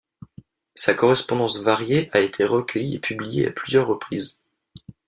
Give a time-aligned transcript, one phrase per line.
[0.73, 4.39] Sa correspondance variée a été recueillie et publiée à plusieurs reprises.